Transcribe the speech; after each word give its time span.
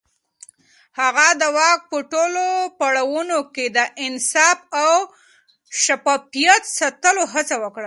هغه 0.99 1.27
د 1.41 1.43
واک 1.57 1.79
په 1.91 1.97
ټولو 2.11 2.45
پړاوونو 2.79 3.37
کې 3.53 3.65
د 3.77 3.79
انصاف 4.05 4.57
او 4.83 4.93
شفافيت 5.83 6.63
ساتلو 6.79 7.23
هڅه 7.33 7.55
وکړه. 7.63 7.79